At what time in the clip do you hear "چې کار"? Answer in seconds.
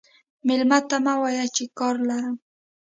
1.55-1.95